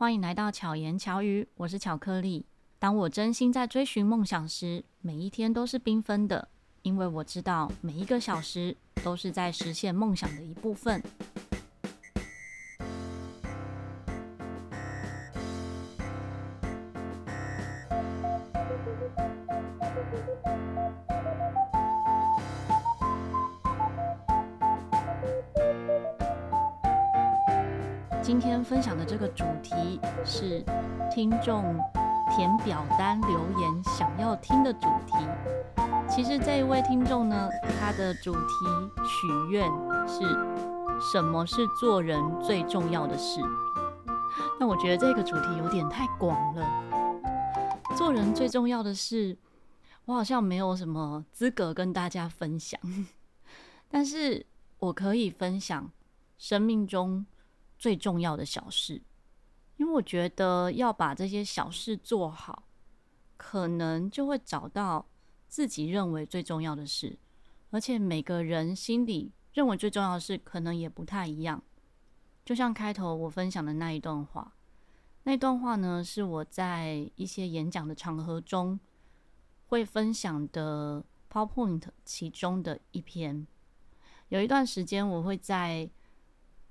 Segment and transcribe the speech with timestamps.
[0.00, 2.46] 欢迎来到巧言巧语，我是巧克力。
[2.78, 6.46] 当我真心在追寻梦想时，每一天都是缤纷的，
[6.82, 11.02] 因为我知道每一个小时都是在实现梦想的一部分。
[28.22, 30.64] 今天分享的这个主题是
[31.10, 31.62] 听众
[32.34, 35.14] 填表单留言想要听的主题。
[36.08, 38.40] 其实这一位听众呢，他的主题
[39.04, 39.70] 许愿
[40.06, 40.22] 是
[41.12, 43.40] 什么是做人最重要的事？
[44.58, 46.66] 那我觉得这个主题有点太广了。
[47.96, 49.36] 做人最重要的事，
[50.04, 52.80] 我好像没有什么资格跟大家分享，
[53.88, 54.46] 但是
[54.78, 55.90] 我可以分享
[56.36, 57.26] 生命中。
[57.80, 59.00] 最重要的小事，
[59.78, 62.64] 因为我觉得要把这些小事做好，
[63.36, 65.06] 可能就会找到
[65.48, 67.16] 自己认为最重要的事，
[67.70, 71.62] 而且每个人心里认为最重要的事可能也不太一样。
[72.44, 74.52] 就像开头我分享的那一段话，
[75.22, 78.78] 那段话呢，是我在一些演讲的场合中
[79.68, 83.46] 会分享的 PowerPoint 其中的一篇。
[84.28, 85.88] 有一段时间我会在。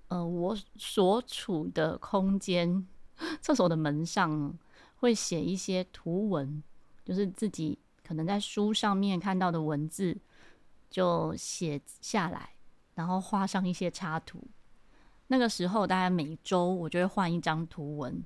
[0.09, 2.87] 呃，我所处的空间，
[3.41, 4.57] 厕所的门上
[4.97, 6.63] 会写一些图文，
[7.03, 10.17] 就是自己可能在书上面看到的文字，
[10.89, 12.51] 就写下来，
[12.95, 14.47] 然后画上一些插图。
[15.27, 18.23] 那个时候，大概每周我就会换一张图文。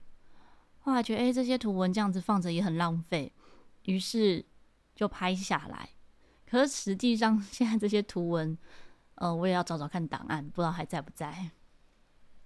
[0.80, 3.32] 后来觉得，哎，这些图文这样子放着也很浪费，
[3.86, 4.46] 于是
[4.96, 5.90] 就拍下来。
[6.46, 8.58] 可是实际上，现在这些图文，
[9.16, 11.52] 呃，我也要找找看档案，不知道还在不在。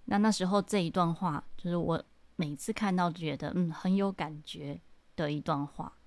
[0.05, 2.01] 那那时候这一段话，就是我
[2.35, 4.81] 每次看到觉得嗯很有感觉
[5.15, 5.97] 的一段话。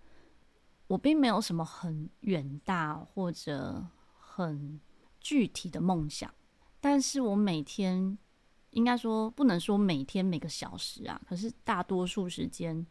[0.87, 3.87] 我并没有什么很远大或者
[4.19, 4.81] 很
[5.21, 6.33] 具体的梦想，
[6.81, 8.17] 但是我每天
[8.71, 12.87] 应该说不能说每天每个小时啊，可是大多数时间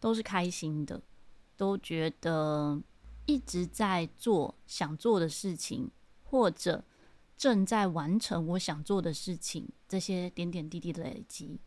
[0.00, 1.02] 都是开心的，
[1.56, 2.80] 都觉得
[3.26, 5.90] 一直在做想做的事情，
[6.22, 6.84] 或者。
[7.36, 11.58] 正在完成我想做的事情，这些点点滴滴的累积，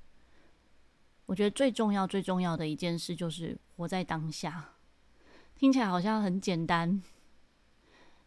[1.27, 4.73] 我觉得最重要、最重要的一件事就是活在当下。
[5.55, 7.01] 听起来好像很简单，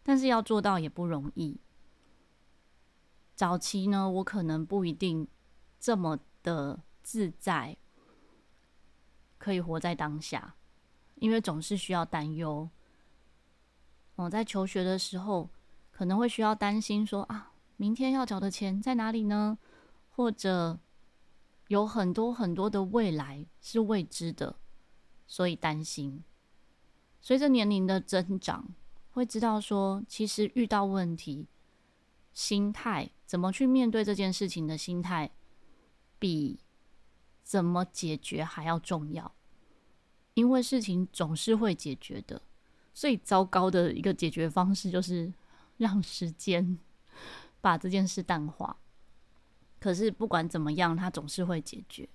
[0.04, 1.60] 但是要做到也不容易。
[3.34, 5.26] 早期呢，我可能不一定
[5.80, 7.76] 这么的自在，
[9.36, 10.54] 可以活在当下，
[11.16, 12.70] 因为总是需要担忧。
[14.14, 15.50] 我在求学的时候。
[15.92, 19.58] 可能会需要担心说啊，明天要缴的钱在哪里呢？
[20.08, 20.80] 或者
[21.70, 24.56] 有很多很多的未来是未知的，
[25.28, 26.24] 所以担心。
[27.20, 28.74] 随着年龄的增长，
[29.12, 31.46] 会知道说，其实遇到问题，
[32.32, 35.30] 心态怎么去面对这件事情的心态，
[36.18, 36.58] 比
[37.44, 39.32] 怎么解决还要重要。
[40.34, 42.42] 因为事情总是会解决的，
[42.92, 45.32] 最糟糕的一个解决方式就是。
[45.80, 46.78] 让时间
[47.62, 48.76] 把这件事淡化。
[49.80, 52.08] 可是不管怎么样，它总是会解决。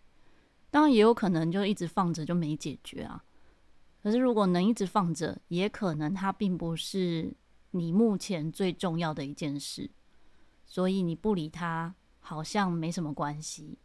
[0.69, 3.23] 当然也有可能就一直放着就没解决啊。
[4.03, 7.35] 可是如果能一直放着，也可能它并不是
[7.71, 9.89] 你目前最重要的一件事，
[10.63, 13.79] 所以你不理它好像没什么关系。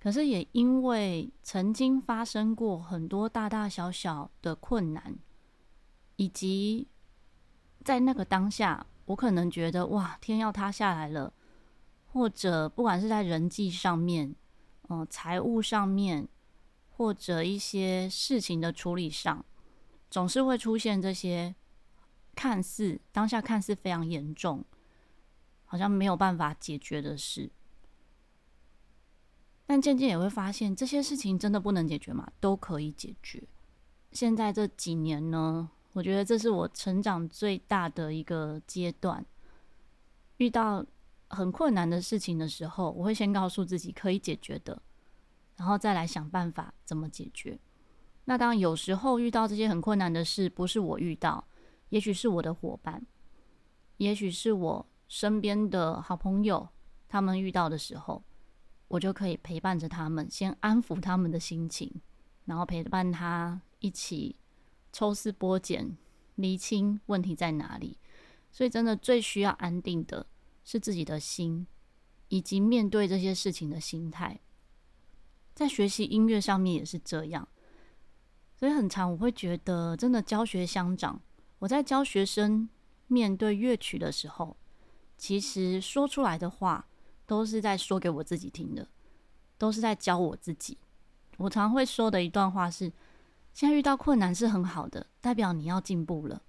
[0.00, 5.18] 可是也因为曾经发生过很多大大小小的困难，
[6.16, 6.88] 以及
[7.84, 8.86] 在那个当下。
[9.06, 11.32] 我可能觉得哇，天要塌下来了，
[12.18, 14.34] 或者不管是在人际上面，
[14.88, 16.26] 嗯、财务上面，
[16.90, 19.44] 或者一些事情的处理上，
[20.10, 21.54] 总是会出现这些
[22.34, 24.64] 看似当下看似非常严重，
[25.64, 27.50] 好像没有办法解决的事。
[29.64, 32.28] 但渐渐也会发现，这些事情真的不能解决吗？
[32.40, 33.46] 都可以解决。
[34.10, 35.70] 现在这几年呢？
[35.92, 39.24] 我觉得这是我成长最大的一个阶段。
[40.38, 40.84] 遇到
[41.28, 44.82] 很困难的事情的时候，我会先告诉自己可以解决的，
[45.56, 47.58] 然后再来想办法怎么解决。
[48.24, 51.46] 那当然，有时候遇到这些很困难的事，不是我遇到，
[51.88, 53.06] 也许是我的伙伴，
[53.96, 56.68] 也许是我身边的好朋友，
[57.08, 58.22] 他们遇到的时候，
[58.88, 62.00] 我就可以陪伴着他们，先安抚他们的心情，
[62.44, 64.36] 然后陪伴他一起。
[64.90, 65.98] 抽丝剥茧，
[66.36, 67.98] 厘清问题在哪里。
[68.50, 70.26] 所以，真的最需要安定的
[70.70, 71.66] 是自己的心，
[72.28, 74.38] 以及面对这些事情的心态。
[75.54, 77.48] 在学习音乐上面也是这样。
[78.54, 81.22] 所以很常我会觉得，真的教学相长。
[81.60, 82.68] 我在教学生
[83.06, 84.58] 面对乐曲的时候，
[85.16, 86.86] 其实说出来的话
[87.24, 88.86] 都是在说给我自己听的，
[89.56, 90.76] 都是在教我自己。
[91.38, 92.92] 我常会说的一段话是：
[93.54, 96.42] 现在遇到困难是很好的，代表你要进步了。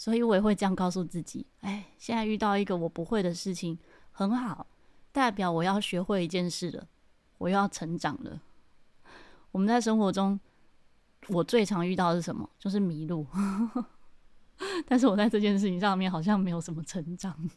[0.00, 3.78] 所以我也会这样告诉自己：哎，现在遇到一个我不会的事情，
[4.12, 4.66] 很好，
[5.12, 6.88] 代表我要学会一件事了，
[7.36, 8.40] 我又要成长了。
[9.50, 10.40] 我们在生活中。
[11.28, 12.48] 我最常遇到的是什么？
[12.58, 13.26] 就是迷路。
[14.88, 17.50] 但是我在这件事情上面好像没有什么成长。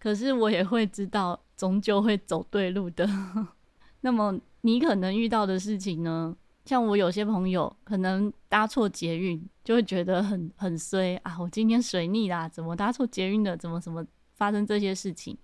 [0.00, 3.08] 可是我也会知道，终究会走对路的。
[4.02, 6.36] 那么你可能遇到的事情呢？
[6.68, 11.36] 像我有些朋友可能搭错捷运，就会觉得很很衰啊！
[11.40, 13.56] 我今天水逆啦，怎么搭错捷运的？
[13.56, 15.36] 怎么怎么发生这些事情？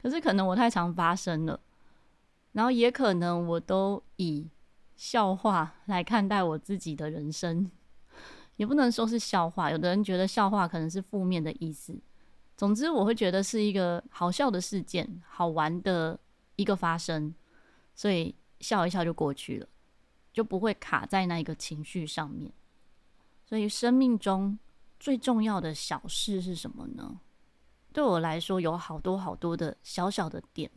[0.00, 1.58] 可是可能我太常发生了，
[2.52, 4.50] 然后也可能我都以。
[4.96, 7.70] 笑话来看待我自己的人生，
[8.56, 9.70] 也不能说是笑话。
[9.70, 11.98] 有的人觉得笑话可能是负面的意思。
[12.54, 16.20] 总之，我会觉得是一个好笑的事件，好玩的
[16.56, 17.34] 一个发生，
[17.94, 19.66] 所以笑一笑就过去了，
[20.32, 22.52] 就不会卡在那一个情绪上面。
[23.44, 24.58] 所以，生命中
[24.98, 27.20] 最重要的小事是什么呢？
[27.92, 30.70] 对我来说，有好多好多的小小的点。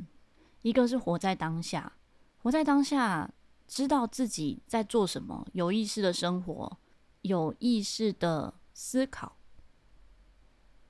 [0.62, 1.94] 一个是活在当下，
[2.40, 3.32] 活在当下。
[3.66, 6.78] 知道自己在做什么，有意识的生活，
[7.22, 9.38] 有意识的思考。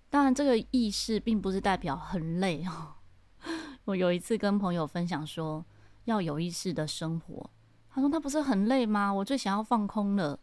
[0.09, 2.95] 当然，这个意识并不是代表很累哦。
[3.85, 5.63] 我有一次跟朋友分享说，
[6.05, 7.49] 要有意识的生活，
[7.93, 9.13] 他说：“那不是很累吗？
[9.13, 10.39] 我最想要放空了。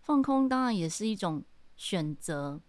[0.00, 1.44] 放空当然也是一种
[1.76, 2.60] 选择。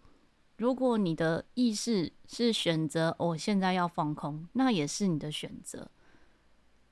[0.58, 5.90] 如果你的意识是选择我现在要放空，那也是你的选择，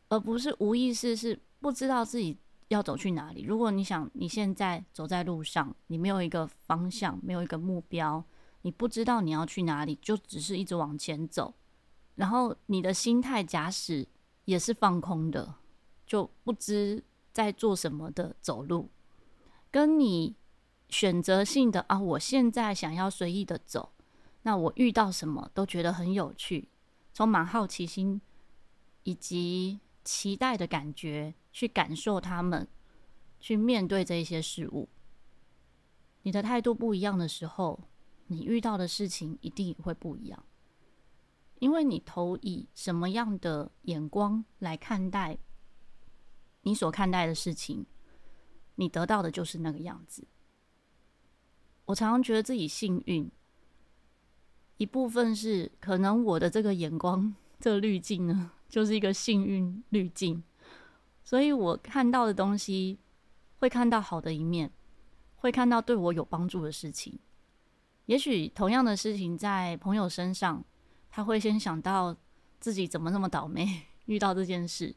[0.07, 2.37] 而不是无意识是。”不知道自己
[2.69, 3.41] 要走去哪里。
[3.41, 8.23] 如果你想你现在走在路上，你没有一个方向，没有一个目标，
[8.61, 11.53] 你不知道你要去哪里，就只是一直往前走。
[12.15, 14.07] 然后你的心态假使
[14.45, 15.55] 也是放空的，
[16.09, 17.01] 就不知
[17.31, 18.89] 在做什么的走路，
[19.71, 20.35] 跟你
[20.89, 23.93] 选择性的啊，我现在想要随意的走，
[24.41, 26.67] 那我遇到什么都觉得很有趣，
[27.13, 28.19] 充满好奇心
[29.03, 31.33] 以及期待的感觉。
[31.51, 32.67] 去感受他们，
[33.39, 34.87] 去面对这些事物。
[36.21, 37.79] 你的态度不一样的时候，
[38.27, 40.45] 你遇到的事情一定会不一样。
[41.57, 45.39] 因为你投以什么样的眼光来看待
[46.69, 47.83] 你所看待的事情，
[48.75, 50.27] 你得到的就是那个样子。
[51.85, 53.27] 我常常觉得自己幸运，
[54.77, 60.43] 一部分是可能我的这个眼光，这个滤镜呢，就是一个幸运滤镜。
[61.23, 62.99] 所以我看到的东西，
[63.57, 64.71] 会看到好的一面，
[65.37, 67.17] 会看到对我有帮助的事情。
[68.05, 70.63] 也许同样的事情在朋友身上，
[71.09, 72.15] 他会先想到
[72.59, 74.95] 自己怎么那么倒霉 遇到这件事，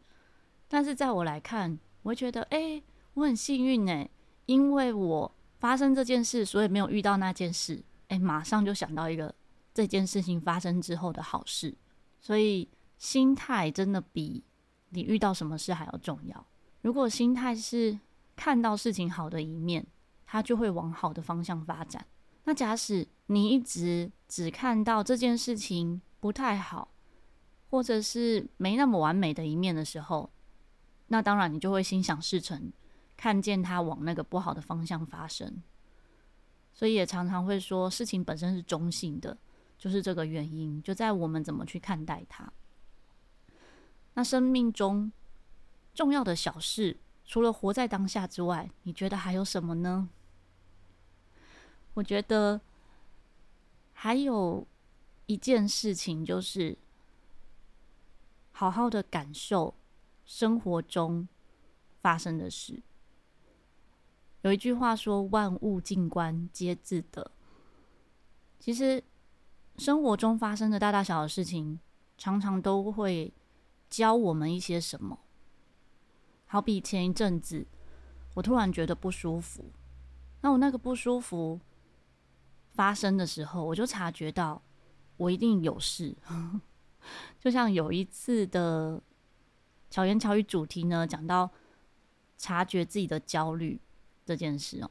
[0.73, 2.83] 但是在我来看，我会觉得，哎，
[3.13, 4.09] 我很幸运哎，
[4.47, 9.35] 因为我发生这件事，所以没有遇到那件事，哎，马上就想到一个
[9.75, 11.77] 这件事情发生之后的好事。
[12.23, 12.67] 所以
[12.97, 14.43] 心态真的比。
[14.95, 16.47] 你遇到什么事还要重要。
[16.83, 17.99] 如果心态是
[18.37, 19.87] 看到事情好的一面，
[20.27, 22.07] 它就会往好的方向发展。
[22.45, 26.89] 那假使你一直只看到这件事情不太好，
[27.71, 30.29] 或者是没那么完美的一面的时候，
[31.13, 32.73] 那当然你就会心想事成，
[33.19, 35.63] 看见它往那个不好的方向发生。
[36.73, 39.37] 所以也常常会说，事情本身是中性的，
[39.79, 42.51] 就是这个原因，就在我们怎么去看待它。
[44.15, 45.13] 那生命中
[45.93, 50.09] 重要的小事，除了活在当下之外，你觉得还有什么呢？
[51.93, 52.59] 我觉得
[53.93, 54.67] 还有
[55.27, 56.79] 一件事情，就是
[58.53, 59.75] 好好的感受
[60.35, 61.29] 生活中
[62.01, 62.83] 发生的事。
[64.41, 67.33] 有一句话说：“万物静观皆自得。”
[68.59, 69.05] 其实
[69.77, 71.79] 生活中发生的大大小小的事情，
[72.17, 73.35] 常常都会。
[73.91, 75.19] 教我们一些什么？
[76.47, 77.67] 好比前一阵子，
[78.33, 79.71] 我突然觉得不舒服。
[80.41, 81.61] 那我那个不舒服
[82.71, 84.63] 发生的时候，我就察觉到
[85.19, 86.17] 我一定有事。
[87.39, 89.03] 就像有一次的
[89.93, 91.49] 巧言巧语主题呢，讲到
[92.37, 93.79] 察觉自己的焦虑
[94.25, 94.91] 这件事哦。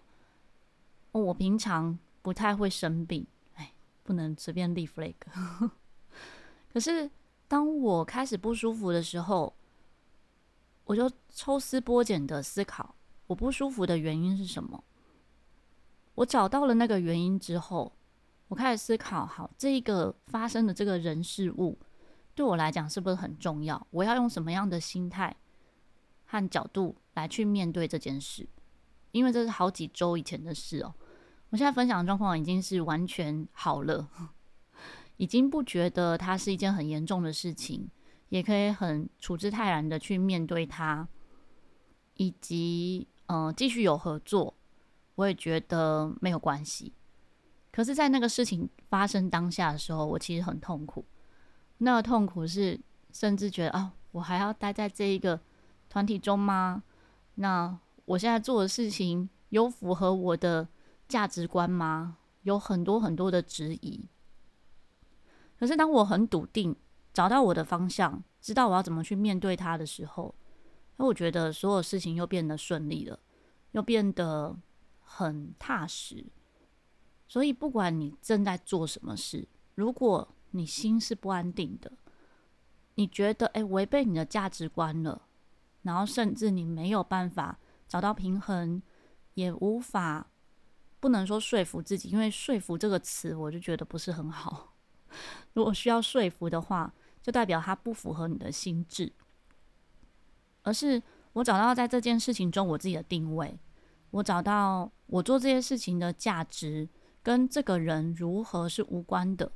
[1.12, 5.16] 我平常不太会生病，哎，不能随便立 flag。
[6.72, 7.12] 可是。
[7.52, 9.54] 当我开始不舒服的时候，
[10.86, 12.96] 我就抽丝剥茧的思考，
[13.28, 14.82] 我不舒服的原因是什么？
[16.16, 17.92] 我找到了那个原因之后，
[18.48, 21.78] 我开始思考：好，这一个发生的这个人事物，
[22.36, 23.88] 对我来讲是不是很重要？
[23.92, 25.36] 我要用什么样的心态
[26.26, 28.48] 和角度来去面对这件事？
[29.12, 30.94] 因为这是好几周以前的事哦。
[31.50, 34.10] 我现在分享的状况已经是完全好了，
[35.18, 37.90] 已经不觉得它是一件很严重的事情，
[38.30, 41.08] 也可以很处之泰然的去面对它，
[42.16, 44.56] 以及嗯、继续有合作。
[45.16, 46.94] 我也觉得没有关系，
[47.72, 51.06] 可是，在那个事情发生当下的时候，我其实很痛苦。
[51.84, 52.80] 那痛苦是，
[53.12, 55.40] 甚至觉得啊，我还要待在这一个
[55.90, 56.84] 团体中吗？
[57.36, 60.68] 那我现在做的事情有符合我的
[61.08, 62.18] 价值观吗？
[62.44, 64.08] 有很多很多的质疑。
[65.60, 66.76] 可是，当我很笃定，
[67.14, 70.36] 找到我的方向，知道我要怎么去面对它的时候，
[70.98, 73.20] 那我觉得所有事情又变得顺利了，
[73.72, 74.58] 又变得。
[75.14, 76.26] 很踏实，
[77.28, 79.46] 所以不管你正在做什么事，
[79.76, 81.92] 如果你心是不安定的，
[82.96, 85.24] 你觉得诶违背你的价值观了，
[85.82, 88.82] 然后甚至你没有办法找到平衡，
[89.34, 90.28] 也无法
[91.00, 94.74] 不能说说服自己，因为说服这个词我就觉得不是很好。
[95.54, 99.12] 如果需要说服的话，就代表它不符合你的心智，
[100.64, 101.02] 而是
[101.34, 103.60] 我找到在这件事情中我自己的定位。
[104.12, 106.90] 我找到我做这些事情的价值
[107.24, 109.50] 跟这个人如何是无关的，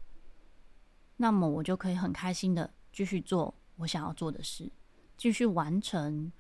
[1.18, 4.72] 那么我就可以很开心的继续做我想要做的事，
[5.18, 6.32] 继续完成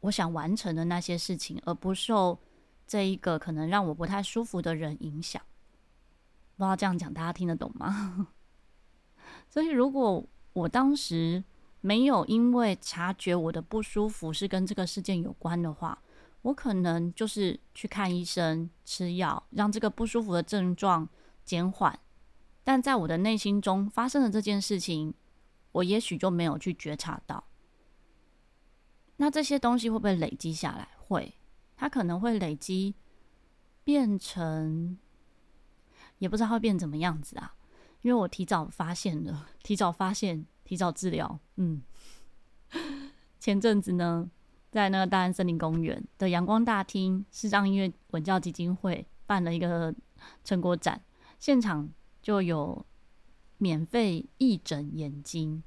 [0.00, 2.38] 我想完成的那些事情，而不受
[2.86, 5.40] 这一个可能让我不太舒服的人影响。
[6.56, 8.28] 不知道这样讲大家听得懂吗？
[9.48, 11.42] 所以如果我当时
[11.80, 16.00] 没有因为察觉我的不舒服是跟这个事件有关的话，
[16.42, 21.08] 我可能就是去看医生、吃药，让这个不舒服的症状
[21.44, 21.98] 减缓。
[22.64, 25.14] 但在我的内心中发生的这件事情，
[25.70, 27.44] 我也许就没有去觉察到。
[29.18, 30.88] 那这些东西会不会累积下来？
[30.96, 31.34] 会，
[31.76, 32.94] 它可能会累积，
[33.84, 34.98] 变成，
[36.18, 37.54] 也不知道会变怎么样子啊。
[38.02, 41.38] 因为我提早发现了，提早发现，提早治疗。
[41.56, 41.82] 嗯，
[43.38, 44.30] 前阵子呢。
[44.70, 49.94] 在那个大安森林公园的阳光大厅，视障音乐文教基金会办了一个
[50.42, 51.00] 成果展，
[51.38, 51.88] 现场
[52.24, 52.86] 就有
[53.58, 55.62] 免费义诊眼睛，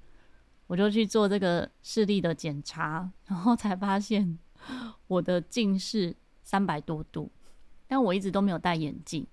[0.66, 4.40] 我就去做这个视力的检查，然后才发现
[5.06, 7.32] 我的近视三百多度，
[7.88, 9.28] 但我一直都没有戴眼镜，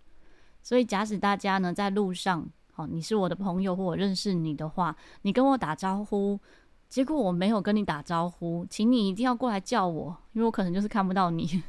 [0.63, 6.39] 所以假使大家呢在路上，好，你是我的朋友或我认识你的话，你跟我打招呼。
[6.87, 11.63] 结果我没有跟你打招呼，请你一定要过来叫我，因为我可能就是看不到你。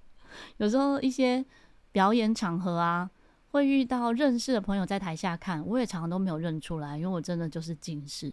[0.56, 1.44] 有时候一些
[1.92, 3.10] 表演场合啊，
[3.52, 8.32] 会遇到认识的朋友在台下看，我也常常都没有认出来，因为我真的就是近视。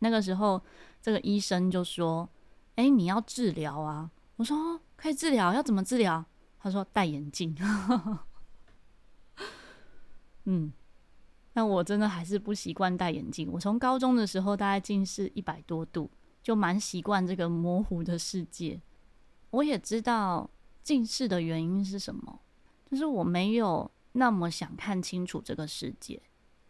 [0.00, 0.62] 那个时候，
[1.00, 2.28] 这个医生就说
[2.76, 6.22] ：“哎，你要治疗啊？”我说：“可以治疗，要怎么治疗？”
[6.60, 7.56] 他说：“戴眼镜。
[10.44, 10.72] ”嗯。
[11.56, 13.48] 但我真的还是不习惯戴眼镜。
[13.52, 16.10] 我从高中的时候大概近视一百多度，
[16.42, 18.82] 就蛮习惯这个模糊的世界。
[19.50, 20.50] 我也知道
[20.82, 22.40] 近视的原因是什么，
[22.90, 26.20] 就是我没有那么想看清楚这个世界。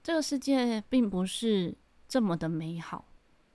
[0.02, 1.74] 这个世界并不是
[2.08, 3.04] 这么的美好，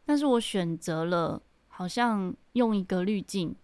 [0.05, 3.55] 但是我选择了好像用一个滤镜，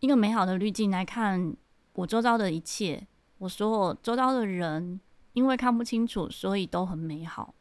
[0.00, 1.56] 一个美好的滤镜来看
[1.94, 3.06] 我周遭的一切，
[3.38, 5.00] 我所有周遭的人。
[5.34, 7.54] 因为看不清楚，所以都很美好。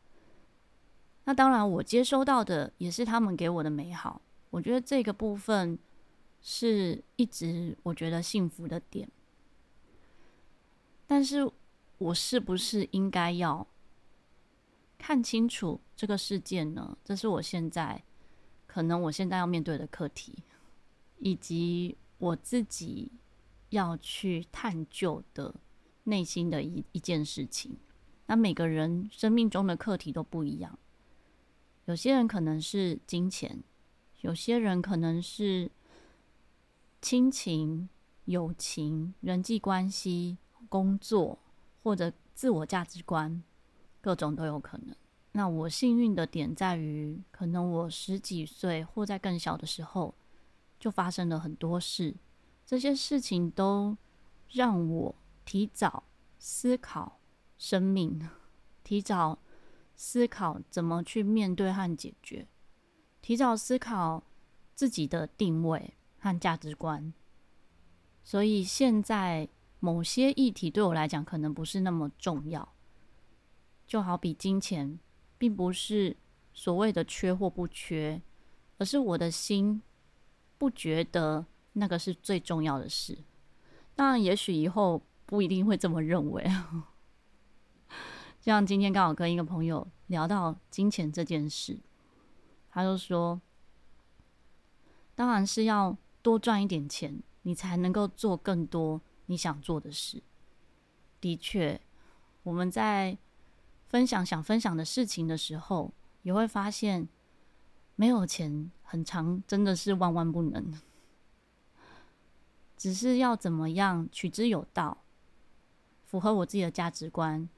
[1.25, 4.20] 那当然，我接收到的也是他们给我的美好。
[4.50, 5.77] 我觉得这个部分
[6.41, 9.08] 是一直我觉得幸福的点。
[11.07, 11.49] 但是，
[11.97, 13.65] 我是不是应该要
[14.99, 16.95] 看清楚这个世界呢？
[17.03, 18.03] 这是我现在
[18.67, 20.43] 可能我现在要面对的课题，
[21.17, 23.11] 以及我自己
[23.69, 25.55] 要去探究的。
[26.09, 27.75] 内心的一一件事情，
[28.27, 30.79] 那每个人生命中的课题都不一样。
[31.83, 33.61] 有些人可能是金钱，
[34.21, 35.69] 有些人可能是
[37.01, 37.89] 亲情、
[38.23, 40.37] 友情、人际关系、
[40.67, 41.39] 工作，
[41.83, 43.43] 或者自我价值观，
[44.00, 44.95] 各种都有可能。
[45.31, 50.13] 那我幸运的点在于，可能我十几岁或在更小的时候，
[50.79, 52.15] 就发生了很多事，
[52.65, 53.97] 这些事情都
[54.50, 55.15] 让我。
[55.47, 56.03] 提早
[56.38, 57.21] 思考
[57.57, 58.29] 生命，
[58.83, 59.39] 提早
[59.95, 62.45] 思考怎么去面对和解决，
[63.21, 64.21] 提早思考
[64.75, 67.13] 自己的定位和价值观。
[68.25, 69.47] 所以现在
[69.79, 72.74] 某些议题对我来讲可能不是那么重要，
[73.86, 75.00] 就好比金钱，
[75.38, 76.17] 并不是
[76.53, 78.22] 所谓的缺或不缺，
[78.77, 79.81] 而是我的心
[80.57, 83.17] 不觉得那个是最重要的事。
[83.96, 86.43] 当然，也许以后不一定会这么认为。
[88.41, 91.77] 像今天刚好跟一个朋友聊到金钱这件事，
[92.69, 93.41] 他就说
[95.15, 100.22] ：“当然是要多赚一点钱，你才能够做更多你想做的事。”
[101.22, 101.79] 的确，
[102.43, 103.17] 我们在
[103.88, 105.93] 分享想分享的事情的时候，
[106.24, 107.07] 也会发现
[107.96, 110.74] 没有钱很长真的是万万不能。
[112.75, 115.03] 只是要怎么样取之有道，
[116.05, 117.50] 符合我自己的价值观，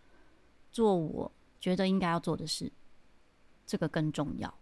[0.72, 2.72] 做我觉得应该要做的事，
[3.68, 4.54] 这个更重要。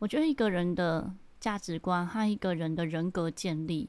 [0.00, 3.88] 我觉得一个人的价值观和一个人的人格建立，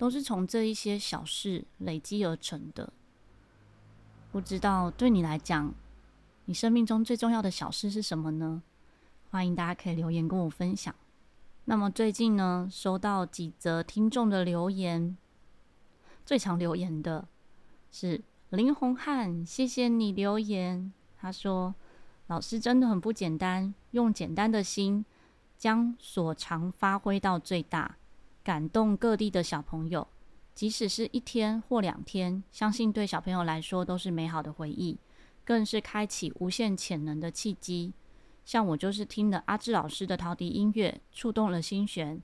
[0.00, 2.90] 都是从这一些小事累积而成的。
[4.32, 5.74] 不知道对你来讲，
[6.46, 8.62] 你生命中最重要的小事是什么呢？
[9.30, 10.94] 欢迎大家可以留言跟我分享。
[11.66, 15.18] 那么最近呢，收到几则听众的留言，
[16.24, 17.28] 最常留言的
[17.92, 20.90] 是林宏汉，谢谢你留言。
[21.18, 21.74] 他说
[22.28, 25.04] ：“老师真的很不简单，用简单的心
[25.58, 27.98] 将所长发挥到最大，
[28.42, 30.06] 感动各地的小朋友。
[30.54, 34.98] 即使是一天或两天，相信对小朋友来说都是美好的回忆，
[35.44, 37.94] 更是开启无限潜能的契机。”
[38.44, 42.20] 像我就是听了阿志老师的陶笛音乐，触动了心弦，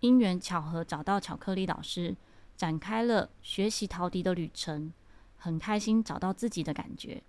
[0.00, 2.16] 因缘巧合找到巧克力老师，
[2.56, 4.92] 展开了学习陶笛的旅程，
[5.36, 7.22] 很开心找到自己的感觉。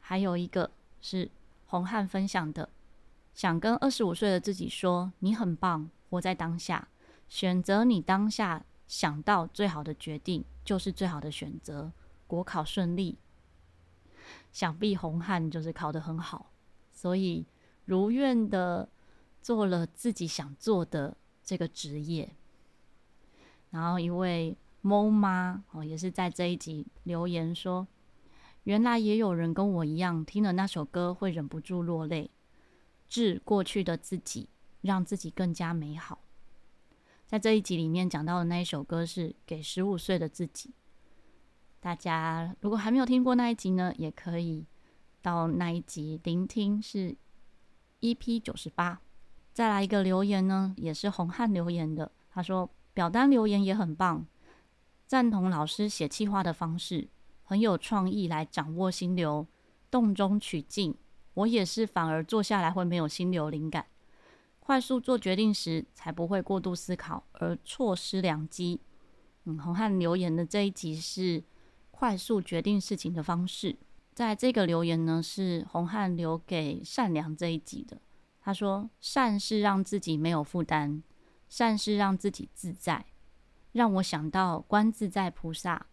[0.00, 1.30] 还有一个是
[1.66, 2.70] 洪汉分享的，
[3.34, 6.88] 想跟二十五岁的自己说：你很棒，活在当下，
[7.28, 11.92] 选择你当下想到最好的决定，就是最好的选择。
[12.26, 13.18] 国考顺利，
[14.50, 16.50] 想必洪汉就是考得很好。
[16.92, 17.46] 所以
[17.84, 18.88] 如愿的
[19.40, 22.34] 做了自己想做的这个职业。
[23.70, 27.86] 然后一位猫妈哦，也是在这一集留言说，
[28.64, 32.30] 原来也有人跟我一样，听了那首歌会忍不住落泪。
[33.08, 34.48] 致过去的自己，
[34.80, 36.18] 让自己更加美好。
[37.26, 40.72] 在这一集里面讲到的那一首歌是给十五岁的自己。
[41.80, 44.66] 大家如果还没有听过那一集呢，也可以。
[45.22, 47.16] 到那一集聆听是
[48.00, 49.00] EP 九十八，
[49.52, 52.12] 再来一个留言呢，也是洪汉留言的。
[52.30, 54.24] 他说表单留言也很棒，
[55.04, 57.08] 赞同老师写气话的方式，
[57.42, 59.44] 很有创意，来掌握心流，
[59.90, 60.94] 动中取静。
[61.34, 63.86] 我也是，反而坐下来会没有心流灵感，
[64.66, 68.80] 快速做决定时才不会过度思考而错失良机。
[69.44, 71.44] 嗯，洪汉留言的这一集是
[71.92, 73.76] 快速决定事情的方式。
[74.12, 78.00] 在这个留言呢，是洪汉留给善良这一集的。
[78.40, 81.00] 他说：“善是让自己没有负担，
[81.48, 83.06] 善是让自己自在，
[83.70, 85.86] 让我想到观自在菩萨。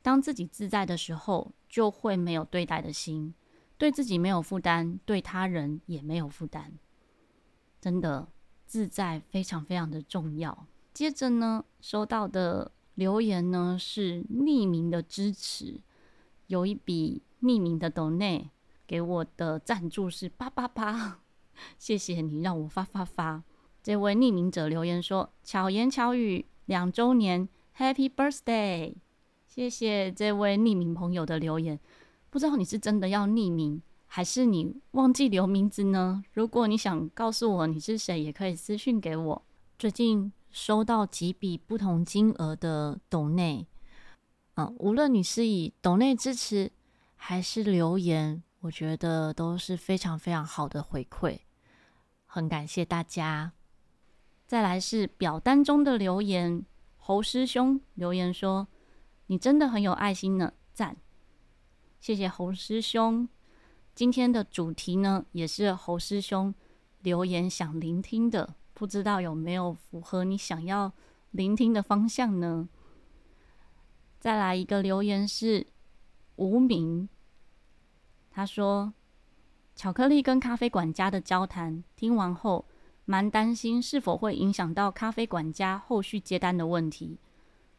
[0.00, 3.34] 当自己自在的时候，就会没有对待的心，
[3.76, 6.78] 对自己没有负担，对他人也没有负担。
[7.84, 8.26] 真的，
[8.64, 15.80] 自在非常非常的重要。”接着呢，收到的留言呢是匿名的支持，
[16.46, 17.22] 有一笔。
[17.42, 18.48] 匿名的 donate
[18.86, 21.20] 给我的赞助是八八八，
[21.78, 23.42] 谢谢你让我发发发。
[23.82, 28.94] 这位匿名者留言说：“巧言巧语两周年，Happy Birthday！”
[29.46, 31.78] 谢谢这位匿名朋友的留言。
[32.30, 33.82] 不知道你是真的要匿名，
[34.16, 36.22] 还是你忘记留名字呢？
[36.32, 39.42] 如果你想告诉我你是谁，也可以私信给我。
[39.76, 43.66] 最近收到几笔不同金额的斗内，
[44.54, 46.70] 嗯，无论你是以斗内支持。
[47.16, 51.40] 还是留言，我觉得都是非常非常好的回馈，
[52.24, 53.50] 很感谢大家。
[54.46, 56.64] 再来是表单中的留言，
[56.98, 58.68] 侯师兄留言说
[59.26, 60.96] ：“你真的很有爱心呢，赞！”
[61.98, 63.28] 谢谢侯师兄。
[63.94, 66.52] 今天的主题呢，也是侯师兄
[67.02, 70.92] 留言想聆听的，不知道有没有符合你想要
[71.30, 72.68] 聆听的方向呢？
[74.18, 75.68] 再来一个留言是
[76.36, 77.08] 无名。
[78.32, 78.92] 他说
[79.76, 82.64] ：“巧克力跟咖啡管家的交谈，听完后
[83.04, 87.20] 蛮担心是否会影响到咖啡管家后续接单的问题。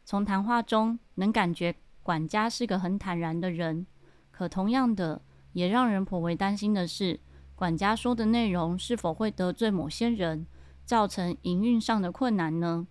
[0.06, 3.86] 从谈话中能感觉管家是个很坦然的人，
[4.30, 5.20] 可同样的
[5.56, 7.18] 也让人颇为担心的是，
[7.54, 10.46] 管家说的内容是否会得罪某些人，
[10.84, 12.86] 造成营运上的困难呢？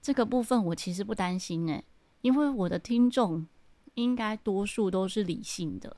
[0.00, 1.84] 这个部分我其实不担心诶，
[2.20, 3.48] 因为我的听众
[3.94, 5.96] 应该多数都是理性的。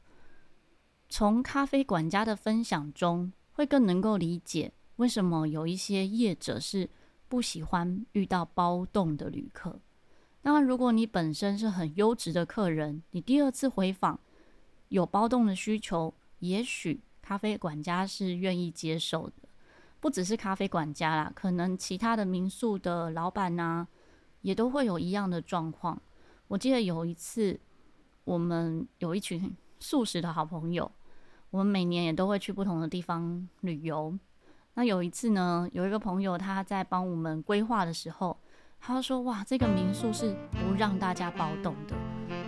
[1.10, 6.88] 从咖啡管家的分享中，会更能够理解为什么有一些业者是
[7.28, 9.78] 不喜欢遇到包动的旅客。
[10.40, 14.18] 那，如果你本身是很优质的客人，你第二次回访
[14.88, 19.34] 有包栋的需求，也许咖啡管家是愿意接受的。
[20.00, 23.88] 不只是咖啡管家啦，可能其他的民宿的老板呐、啊，
[24.42, 26.00] 也都会有一样的状况。
[26.46, 27.58] 我记得有一次，
[28.24, 30.90] 我们有一群素食的好朋友，
[31.50, 34.16] 我们每年也都会去不同的地方旅游。
[34.74, 38.38] 那有一次呢，有一个朋友他在帮我们规划的时候，
[38.78, 41.96] 他说：“哇，这个民宿是不让大家包栋的。”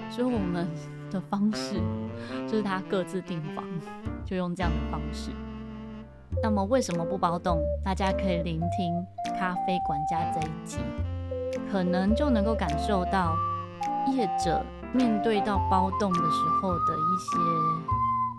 [0.09, 0.68] 所以我们
[1.11, 1.75] 的方式
[2.46, 3.64] 就是他各自订房，
[4.25, 5.31] 就用这样的方式。
[6.42, 7.61] 那么为什么不包栋？
[7.85, 9.05] 大家可以聆听
[9.38, 10.79] 咖啡管家这一集，
[11.70, 13.35] 可能就能够感受到
[14.16, 17.37] 业者面对到包栋的时候的一些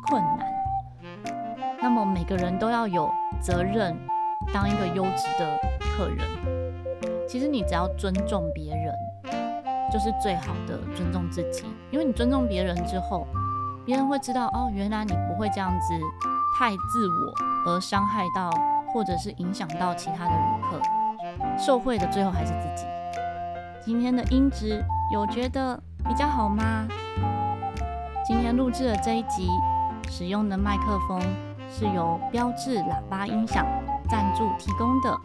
[0.07, 0.49] 困难。
[1.81, 3.97] 那么每个人都要有责任，
[4.53, 6.19] 当一个优质的客人。
[7.27, 8.80] 其实你只要尊重别人，
[9.91, 11.65] 就是最好的尊重自己。
[11.91, 13.27] 因为你尊重别人之后，
[13.85, 15.93] 别人会知道哦，原来你不会这样子
[16.57, 17.51] 太自我。
[17.63, 18.49] 而伤害到
[18.91, 20.81] 或者是影响到其他的旅客，
[21.59, 22.87] 受惠的最后还是自己。
[23.85, 26.87] 今天的音质有觉得比较好吗？
[28.25, 29.47] 今天录制的这一集
[30.09, 31.21] 使用的麦克风
[31.69, 33.63] 是由标志喇叭音响
[34.09, 35.15] 赞助提供的。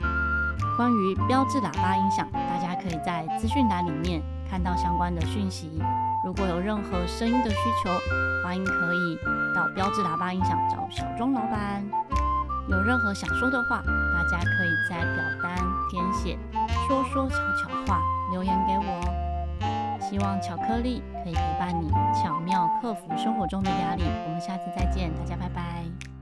[0.76, 5.82] 关于标志喇叭音响，大家可以在资讯栏里面看到相关的讯息。
[6.24, 7.90] 如果有任何声音的需求，
[8.44, 9.18] 欢迎可以
[9.54, 11.84] 到标志喇叭音响找小钟老板。
[12.68, 15.56] 有任何想说的话，大家可以在表单
[15.90, 16.36] 填写
[16.88, 19.26] “说说巧巧话”留言给我。
[20.00, 24.02] 希望巧克力可以陪伴你，巧妙克服生活中的压力。
[24.26, 26.15] 我们下次再见，大家拜拜。